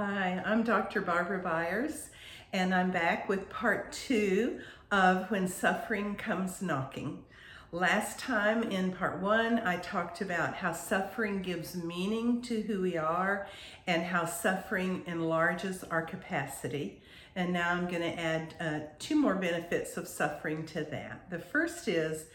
[0.00, 1.00] Hi, I'm Dr.
[1.00, 2.10] Barbara Byers,
[2.52, 4.60] and I'm back with part two
[4.92, 7.24] of When Suffering Comes Knocking.
[7.72, 12.96] Last time in part one, I talked about how suffering gives meaning to who we
[12.96, 13.48] are
[13.88, 17.02] and how suffering enlarges our capacity.
[17.34, 21.28] And now I'm going to add uh, two more benefits of suffering to that.
[21.28, 22.26] The first is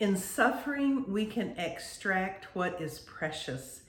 [0.00, 3.82] in suffering, we can extract what is precious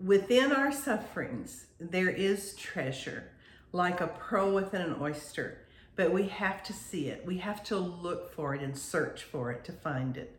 [0.00, 3.30] within our sufferings, there is treasure,
[3.72, 5.58] like a pearl within an oyster,
[5.96, 7.24] but we have to see it.
[7.24, 10.36] We have to look for it and search for it to find it,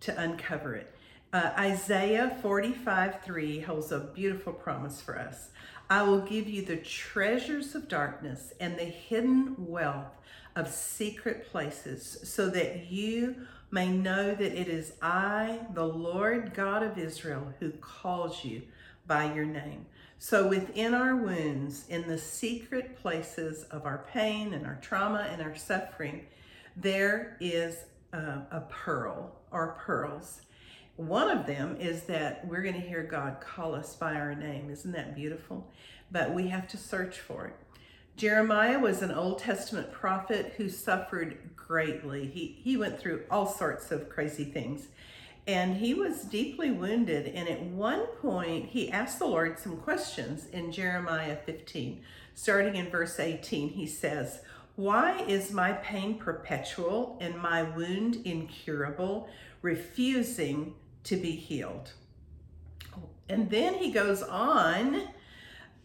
[0.00, 0.94] to uncover it.
[1.32, 5.50] Uh, Isaiah 45 3 holds a beautiful promise for us.
[5.90, 10.16] I will give you the treasures of darkness and the hidden wealth
[10.56, 16.84] of secret places so that you may know that it is I, the Lord God
[16.84, 18.62] of Israel, who calls you
[19.04, 19.86] by your name.
[20.20, 25.42] So within our wounds, in the secret places of our pain and our trauma and
[25.42, 26.26] our suffering,
[26.76, 27.78] there is
[28.12, 30.42] a, a pearl or pearls.
[30.94, 34.70] One of them is that we're going to hear God call us by our name.
[34.70, 35.68] Isn't that beautiful?
[36.12, 37.56] But we have to search for it.
[38.16, 42.26] Jeremiah was an Old Testament prophet who suffered greatly.
[42.26, 44.88] He, he went through all sorts of crazy things
[45.46, 47.26] and he was deeply wounded.
[47.26, 52.02] And at one point, he asked the Lord some questions in Jeremiah 15.
[52.34, 54.40] Starting in verse 18, he says,
[54.76, 59.28] Why is my pain perpetual and my wound incurable,
[59.60, 61.92] refusing to be healed?
[63.28, 65.08] And then he goes on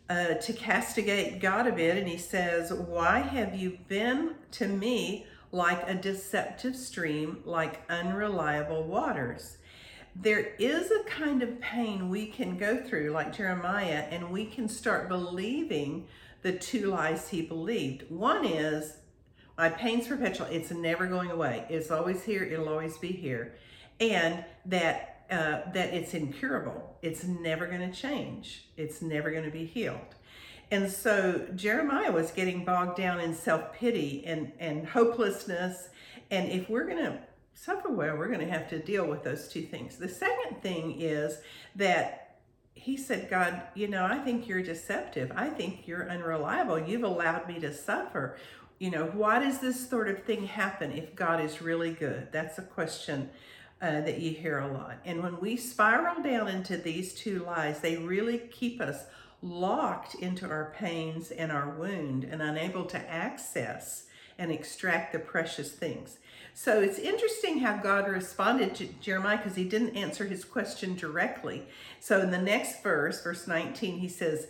[0.10, 5.26] uh, to castigate God a bit, and he says, Why have you been to me
[5.52, 9.58] like a deceptive stream, like unreliable waters.
[10.16, 14.68] There is a kind of pain we can go through, like Jeremiah, and we can
[14.68, 16.08] start believing
[16.42, 18.10] the two lies he believed.
[18.10, 18.98] One is,
[19.58, 21.66] my pain's perpetual, it's never going away.
[21.70, 23.56] It's always here, it'll always be here.
[24.00, 26.98] And that uh, that it's incurable.
[27.02, 28.66] It's never going to change.
[28.78, 30.16] It's never going to be healed.
[30.72, 35.90] And so Jeremiah was getting bogged down in self pity and, and hopelessness.
[36.30, 37.20] And if we're going to
[37.54, 39.98] suffer well, we're going to have to deal with those two things.
[39.98, 41.40] The second thing is
[41.76, 42.38] that
[42.74, 45.32] he said, God, you know, I think you're deceptive.
[45.36, 46.80] I think you're unreliable.
[46.80, 48.38] You've allowed me to suffer.
[48.80, 52.30] You know, why does this sort of thing happen if God is really good?
[52.32, 53.30] That's a question
[53.82, 54.98] uh, that you hear a lot.
[55.06, 59.06] And when we spiral down into these two lies, they really keep us
[59.42, 64.06] locked into our pains and our wound and unable to access
[64.38, 66.18] and extract the precious things.
[66.54, 71.68] So it's interesting how God responded to Jeremiah because he didn't answer his question directly.
[72.00, 74.48] So in the next verse, verse 19, he says,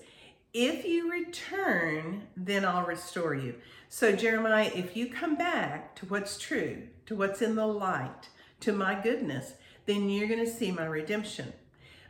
[0.54, 3.56] If you return, then I'll restore you.
[3.90, 8.30] So, Jeremiah, if you come back to what's true, to what's in the light,
[8.62, 9.54] to my goodness,
[9.86, 11.54] then you're going to see my redemption.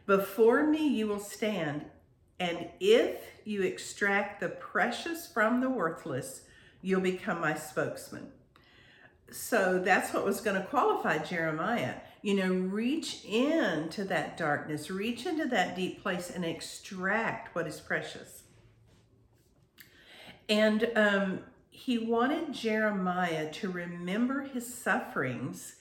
[0.05, 1.85] Before me you will stand
[2.39, 6.43] and if you extract the precious from the worthless,
[6.81, 8.29] you'll become my spokesman.
[9.31, 11.95] So that's what was going to qualify Jeremiah.
[12.21, 17.79] You know, reach into that darkness, reach into that deep place and extract what is
[17.79, 18.43] precious.
[20.47, 21.39] And um,
[21.69, 25.75] he wanted Jeremiah to remember his sufferings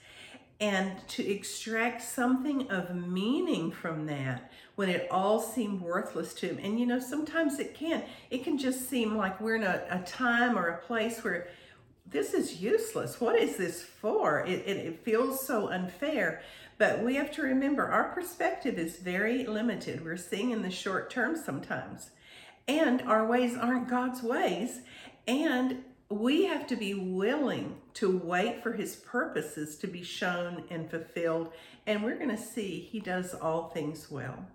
[0.61, 6.59] and to extract something of meaning from that when it all seemed worthless to him.
[6.63, 8.03] And you know, sometimes it can.
[8.31, 11.49] It can just seem like we're in a, a time or a place where
[12.07, 13.21] this is useless.
[13.21, 14.45] What is this for?
[14.47, 16.43] It, it, it feels so unfair.
[16.79, 20.05] But we have to remember our perspective is very limited.
[20.05, 22.11] We're seeing in the short term sometimes.
[22.67, 24.81] And our ways aren't God's ways.
[25.27, 30.91] And we have to be willing to wait for his purposes to be shown and
[30.91, 31.53] fulfilled.
[31.87, 34.47] And we're going to see he does all things well.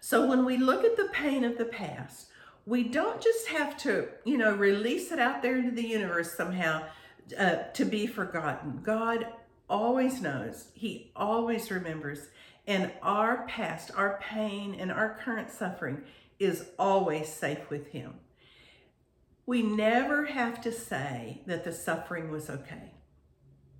[0.00, 2.28] So when we look at the pain of the past,
[2.66, 6.84] we don't just have to, you know, release it out there into the universe somehow
[7.38, 8.80] uh, to be forgotten.
[8.82, 9.26] God
[9.68, 12.28] always knows, He always remembers.
[12.66, 16.02] And our past, our pain, and our current suffering
[16.38, 18.14] is always safe with Him.
[19.46, 22.92] We never have to say that the suffering was okay.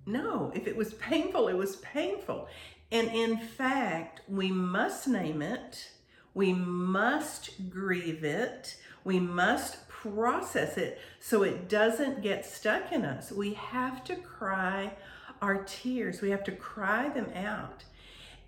[0.05, 2.47] No, if it was painful, it was painful.
[2.91, 5.89] And in fact, we must name it,
[6.33, 13.31] we must grieve it, we must process it so it doesn't get stuck in us.
[13.31, 14.93] We have to cry
[15.41, 17.83] our tears, we have to cry them out.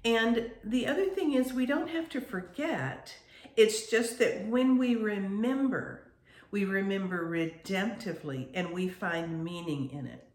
[0.05, 3.17] And the other thing is, we don't have to forget
[3.57, 6.03] It's just that when we remember,
[6.51, 10.27] we remember redemptively and we find meaning in it.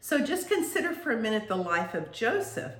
[0.00, 2.72] So just consider for a minute the life of Joseph.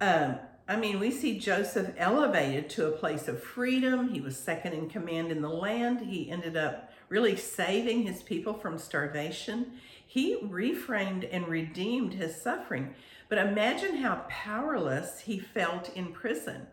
[0.00, 0.36] Um,
[0.66, 4.08] I mean, we see Joseph elevated to a place of freedom.
[4.08, 6.00] He was second in command in the land.
[6.00, 9.72] He ended up really saving his people from starvation.
[10.06, 12.94] He reframed and redeemed his suffering.
[13.28, 16.66] But imagine how powerless he felt in prison.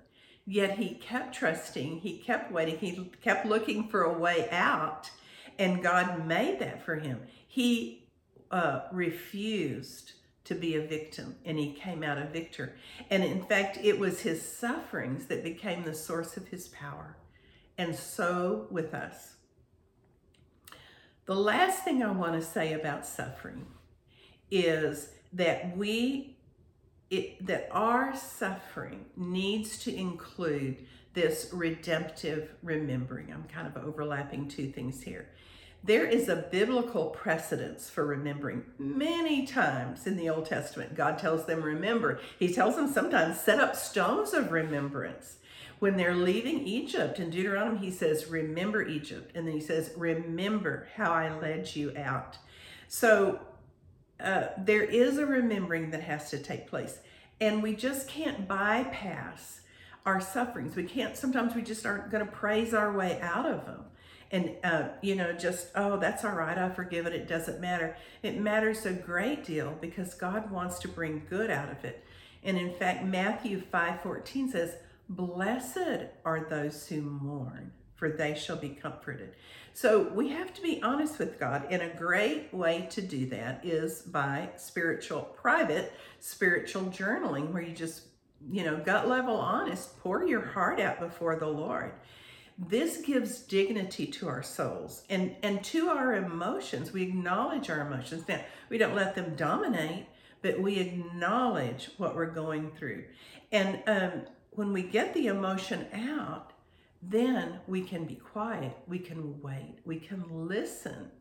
[0.47, 5.09] Yet he kept trusting, he kept waiting, he kept looking for a way out,
[5.57, 7.21] and God made that for him.
[7.47, 8.07] He
[8.51, 10.13] uh, refused
[10.45, 12.75] to be a victim and he came out a victor.
[13.09, 17.17] And in fact, it was his sufferings that became the source of his power.
[17.77, 19.35] And so with us.
[21.25, 23.65] The last thing I want to say about suffering
[24.51, 26.34] is that we
[27.09, 33.31] it, that our suffering needs to include this redemptive remembering.
[33.31, 35.29] I'm kind of overlapping two things here.
[35.83, 38.65] There is a biblical precedence for remembering.
[38.79, 42.19] Many times in the Old Testament, God tells them, remember.
[42.39, 45.37] He tells them sometimes, set up stones of remembrance.
[45.77, 49.31] When they're leaving Egypt in Deuteronomy, he says, remember Egypt.
[49.35, 52.39] And then he says, remember how I led you out.
[52.87, 53.39] So
[54.19, 56.99] uh, there is a remembering that has to take place.
[57.41, 59.61] And we just can't bypass
[60.05, 60.75] our sufferings.
[60.75, 63.85] We can't, sometimes we just aren't going to praise our way out of them
[64.31, 67.95] and uh, you know just oh that's all right i forgive it it doesn't matter
[68.23, 72.03] it matters a great deal because god wants to bring good out of it
[72.43, 74.75] and in fact matthew 5 14 says
[75.09, 79.35] blessed are those who mourn for they shall be comforted
[79.75, 83.63] so we have to be honest with god and a great way to do that
[83.63, 88.03] is by spiritual private spiritual journaling where you just
[88.49, 91.91] you know gut level honest pour your heart out before the lord
[92.57, 96.93] this gives dignity to our souls and, and to our emotions.
[96.93, 98.27] We acknowledge our emotions.
[98.27, 98.39] Now,
[98.69, 100.05] we don't let them dominate,
[100.41, 103.05] but we acknowledge what we're going through.
[103.51, 104.11] And um,
[104.51, 106.53] when we get the emotion out,
[107.09, 108.77] then we can be quiet.
[108.87, 109.77] We can wait.
[109.85, 111.11] We can listen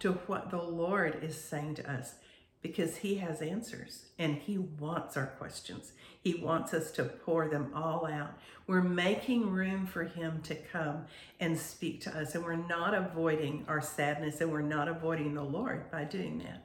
[0.00, 2.14] to what the Lord is saying to us
[2.62, 5.92] because He has answers and He wants our questions.
[6.20, 8.38] He wants us to pour them all out.
[8.66, 11.06] We're making room for Him to come
[11.40, 15.42] and speak to us, and we're not avoiding our sadness and we're not avoiding the
[15.42, 16.64] Lord by doing that.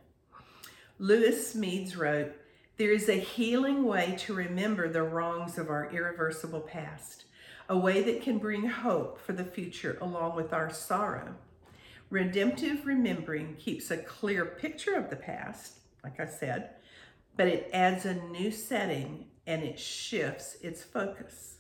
[1.00, 2.34] Lewis Smedes wrote,
[2.78, 7.26] There is a healing way to remember the wrongs of our irreversible past,
[7.70, 11.36] a way that can bring hope for the future along with our sorrow.
[12.10, 16.70] Redemptive remembering keeps a clear picture of the past, like I said,
[17.36, 21.58] but it adds a new setting and it shifts its focus.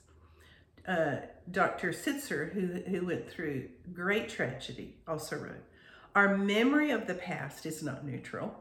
[0.87, 1.17] Uh,
[1.51, 1.91] Dr.
[1.91, 5.63] Sittser, who, who went through great tragedy, also wrote,
[6.15, 8.55] Our memory of the past is not neutral.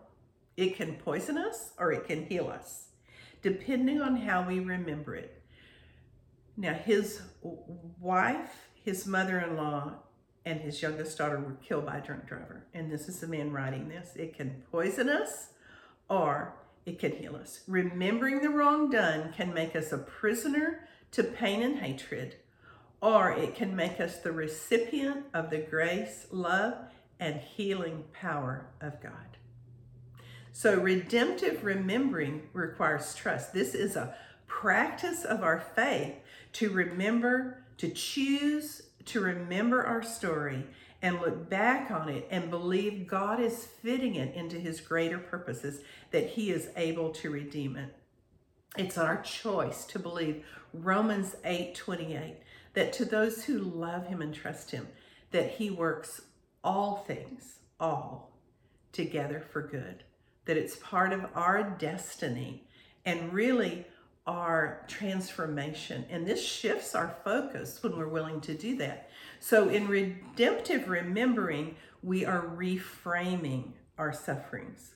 [0.56, 2.88] It can poison us or it can heal us,
[3.42, 5.40] depending on how we remember it.
[6.56, 7.20] Now, his
[8.00, 9.94] wife, his mother in law,
[10.44, 12.64] and his youngest daughter were killed by a drunk driver.
[12.72, 14.14] And this is the man writing this.
[14.14, 15.48] It can poison us
[16.08, 16.54] or
[16.86, 17.62] it can heal us.
[17.66, 22.36] Remembering the wrong done can make us a prisoner to pain and hatred,
[23.02, 26.74] or it can make us the recipient of the grace, love,
[27.18, 29.36] and healing power of God.
[30.52, 33.52] So, redemptive remembering requires trust.
[33.52, 34.14] This is a
[34.46, 36.14] practice of our faith
[36.54, 40.64] to remember, to choose to remember our story
[41.02, 45.80] and look back on it and believe God is fitting it into his greater purposes,
[46.10, 47.94] that he is able to redeem it.
[48.76, 52.36] It's our choice to believe Romans 8 28,
[52.74, 54.88] that to those who love him and trust him,
[55.30, 56.22] that he works
[56.64, 58.32] all things, all
[58.92, 60.02] together for good,
[60.46, 62.64] that it's part of our destiny
[63.04, 63.86] and really
[64.26, 66.04] our transformation.
[66.10, 69.08] And this shifts our focus when we're willing to do that.
[69.38, 74.94] So, in redemptive remembering, we are reframing our sufferings.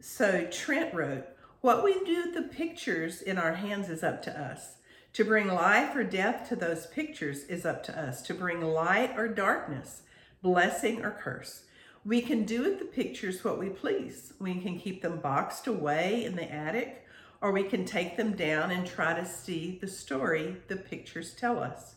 [0.00, 1.26] So, Trent wrote,
[1.60, 4.76] What we do with the pictures in our hands is up to us.
[5.14, 8.22] To bring life or death to those pictures is up to us.
[8.22, 10.02] To bring light or darkness,
[10.42, 11.64] blessing or curse.
[12.04, 14.34] We can do with the pictures what we please.
[14.38, 17.04] We can keep them boxed away in the attic
[17.40, 21.58] or we can take them down and try to see the story the pictures tell
[21.58, 21.94] us.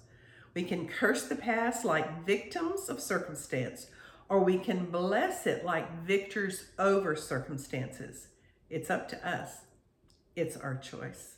[0.54, 3.88] We can curse the past like victims of circumstance,
[4.30, 8.28] or we can bless it like victors over circumstances.
[8.70, 9.62] It's up to us.
[10.36, 11.36] It's our choice.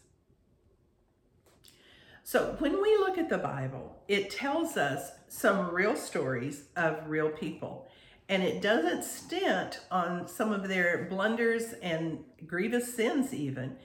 [2.23, 7.29] So when we look at the Bible, it tells us some real stories of real
[7.29, 7.89] people.
[8.29, 13.77] And it doesn't stint on some of their blunders and grievous sins, even.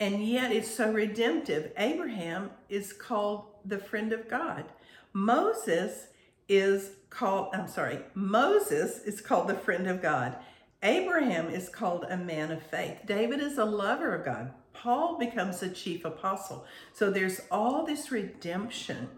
[0.00, 1.72] And yet it's so redemptive.
[1.76, 4.64] Abraham is called the friend of God.
[5.12, 6.08] Moses
[6.48, 10.36] is called, I'm sorry, Moses is called the friend of God.
[10.82, 12.98] Abraham is called a man of faith.
[13.06, 14.52] David is a lover of God.
[14.72, 16.66] Paul becomes a chief apostle.
[16.92, 19.08] So there's all this redemption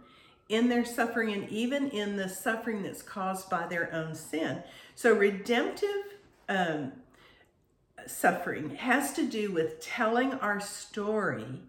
[0.48, 4.62] in their suffering and even in the suffering that's caused by their own sin.
[4.94, 5.88] So redemptive
[6.48, 6.92] um,
[8.06, 11.60] suffering has to do with telling our story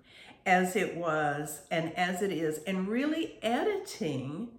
[0.46, 4.50] as it was and as it is, and really editing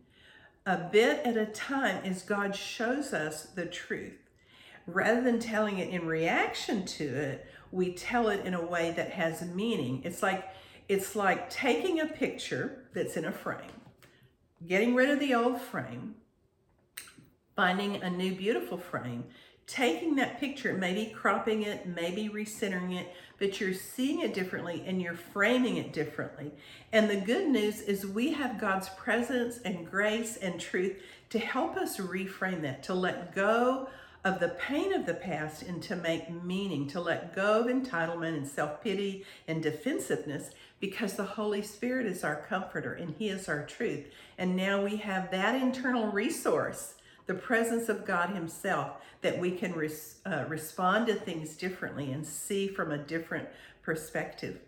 [0.64, 4.18] a bit at a time as God shows us the truth.
[4.86, 9.10] Rather than telling it in reaction to it, we tell it in a way that
[9.12, 10.00] has meaning.
[10.04, 10.48] It's like
[10.88, 13.58] it's like taking a picture that's in a frame,
[14.66, 16.14] getting rid of the old frame,
[17.54, 19.24] finding a new beautiful frame,
[19.66, 25.02] taking that picture, maybe cropping it, maybe recentering it, but you're seeing it differently and
[25.02, 26.52] you're framing it differently.
[26.92, 31.76] And the good news is we have God's presence and grace and truth to help
[31.76, 33.88] us reframe that, to let go
[34.24, 38.36] of the pain of the past and to make meaning, to let go of entitlement
[38.36, 43.48] and self pity and defensiveness because the Holy Spirit is our comforter and He is
[43.48, 44.06] our truth.
[44.38, 46.94] And now we have that internal resource,
[47.26, 48.92] the presence of God Himself,
[49.22, 53.48] that we can res- uh, respond to things differently and see from a different
[53.82, 54.60] perspective.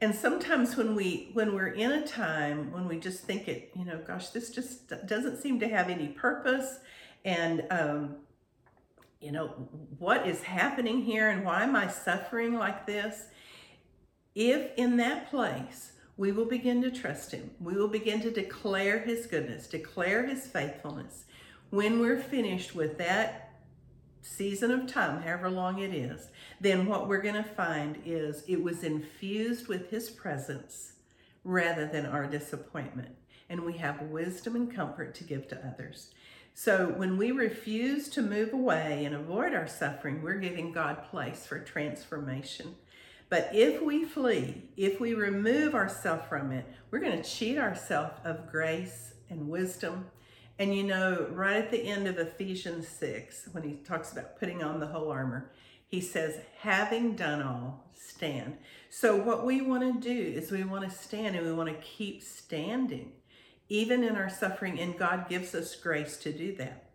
[0.00, 3.84] And sometimes when we when we're in a time when we just think it, you
[3.84, 6.78] know, gosh, this just doesn't seem to have any purpose,
[7.22, 8.16] and um,
[9.20, 9.48] you know,
[9.98, 13.26] what is happening here and why am I suffering like this?
[14.34, 19.00] If in that place we will begin to trust Him, we will begin to declare
[19.00, 21.24] His goodness, declare His faithfulness.
[21.70, 23.52] When we're finished with that
[24.22, 26.28] season of time, however long it is,
[26.60, 30.92] then what we're going to find is it was infused with His presence
[31.42, 33.16] rather than our disappointment.
[33.48, 36.10] And we have wisdom and comfort to give to others.
[36.54, 41.46] So when we refuse to move away and avoid our suffering, we're giving God place
[41.46, 42.74] for transformation.
[43.30, 48.20] But if we flee, if we remove ourselves from it, we're going to cheat ourselves
[48.24, 50.10] of grace and wisdom.
[50.58, 54.62] And you know, right at the end of Ephesians 6, when he talks about putting
[54.62, 55.52] on the whole armor,
[55.86, 58.58] he says, having done all, stand.
[58.90, 61.86] So what we want to do is we want to stand and we want to
[61.86, 63.12] keep standing
[63.70, 66.89] even in our suffering, and God gives us grace to do that.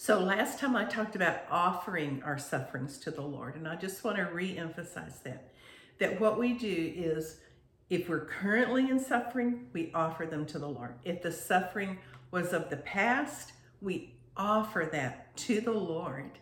[0.00, 4.04] So, last time I talked about offering our sufferings to the Lord, and I just
[4.04, 5.52] want to re emphasize that.
[5.98, 7.38] That what we do is,
[7.90, 10.94] if we're currently in suffering, we offer them to the Lord.
[11.02, 11.98] If the suffering
[12.30, 16.38] was of the past, we offer that to the Lord.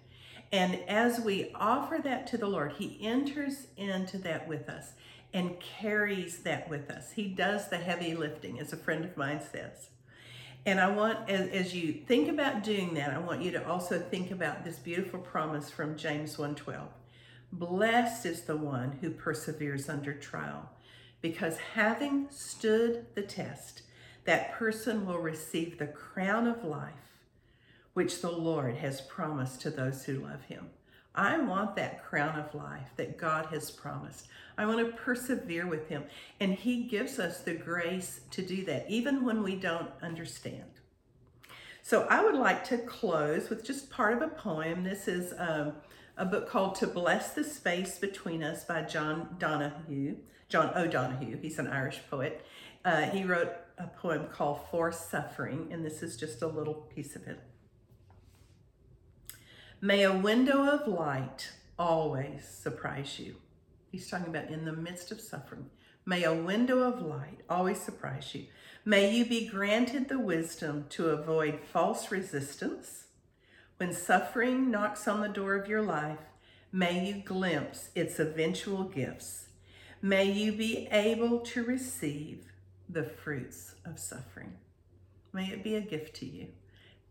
[0.53, 4.93] And as we offer that to the Lord, He enters into that with us
[5.33, 7.13] and carries that with us.
[7.13, 9.89] He does the heavy lifting, as a friend of mine says.
[10.67, 14.01] And I want, as, as you think about doing that, I want you to also
[14.01, 16.89] think about this beautiful promise from James 1:12.
[17.53, 20.69] Blessed is the one who perseveres under trial,
[21.23, 23.83] because having stood the test,
[24.25, 27.23] that person will receive the crown of life,
[27.95, 30.71] which the Lord has promised to those who love him.
[31.17, 34.29] I want that crown of life that God has promised.
[34.59, 36.05] I want to persevere with Him.
[36.41, 40.71] And He gives us the grace to do that, even when we don't understand.
[41.83, 44.83] So I would like to close with just part of a poem.
[44.83, 45.75] This is um,
[46.17, 50.17] a book called To Bless the Space Between Us by John Donahue.
[50.49, 52.45] John O'Donohue, he's an Irish poet.
[52.85, 57.17] Uh, he wrote a poem called For Suffering, and this is just a little piece
[57.17, 57.41] of it.
[59.81, 63.37] May a window of light always surprise you.
[63.93, 65.69] He's talking about in the midst of suffering.
[66.07, 68.47] May a window of light always surprise you.
[68.87, 73.05] May you be granted the wisdom to avoid false resistance.
[73.77, 76.21] When suffering knocks on the door of your life,
[76.73, 79.49] may you glimpse its eventual gifts.
[80.01, 82.47] May you be able to receive
[82.89, 84.55] the fruits of suffering.
[85.35, 86.47] May it be a gift to you.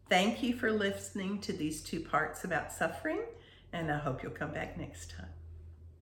[0.08, 3.22] Thank you for listening to these two parts about suffering,
[3.74, 5.35] and I hope you'll come back next time.